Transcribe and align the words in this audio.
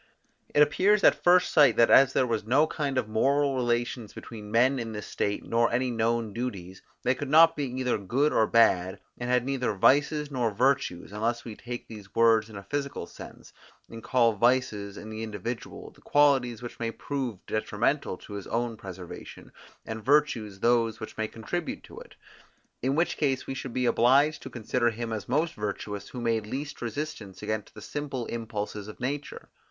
It 0.55 0.63
appears 0.63 1.03
at 1.03 1.21
first 1.23 1.51
sight 1.53 1.77
that, 1.77 1.91
as 1.91 2.13
there 2.13 2.25
was 2.25 2.43
no 2.43 2.65
kind 2.65 2.97
of 2.97 3.07
moral 3.07 3.53
relations 3.55 4.13
between 4.13 4.49
men 4.49 4.79
in 4.79 4.93
this 4.93 5.05
state, 5.05 5.45
nor 5.45 5.71
any 5.71 5.91
known 5.91 6.33
duties, 6.33 6.81
they 7.03 7.13
could 7.13 7.29
not 7.29 7.55
be 7.55 7.65
either 7.65 7.99
good 7.99 8.33
or 8.33 8.47
bad, 8.47 8.99
and 9.19 9.29
had 9.29 9.45
neither 9.45 9.75
vices 9.75 10.31
nor 10.31 10.49
virtues, 10.55 11.11
unless 11.11 11.45
we 11.45 11.55
take 11.55 11.87
these 11.87 12.15
words 12.15 12.49
in 12.49 12.55
a 12.57 12.63
physical 12.63 13.05
sense, 13.05 13.53
and 13.91 14.01
call 14.01 14.33
vices, 14.33 14.97
in 14.97 15.11
the 15.11 15.21
individual, 15.21 15.91
the 15.91 16.01
qualities 16.01 16.63
which 16.63 16.79
may 16.79 16.89
prove 16.89 17.37
detrimental 17.45 18.17
to 18.17 18.33
his 18.33 18.47
own 18.47 18.77
preservation, 18.77 19.51
and 19.85 20.03
virtues 20.03 20.61
those 20.61 20.99
which 20.99 21.15
may 21.15 21.27
contribute 21.27 21.83
to 21.83 21.99
it; 21.99 22.15
in 22.81 22.95
which 22.95 23.17
case 23.17 23.45
we 23.45 23.53
should 23.53 23.71
be 23.71 23.85
obliged 23.85 24.41
to 24.41 24.49
consider 24.49 24.89
him 24.89 25.13
as 25.13 25.29
most 25.29 25.53
virtuous, 25.53 26.09
who 26.09 26.19
made 26.21 26.47
least 26.47 26.81
resistance 26.81 27.43
against 27.43 27.75
the 27.75 27.81
simple 27.83 28.25
impulses 28.25 28.87
of 28.87 28.99
nature. 28.99 29.47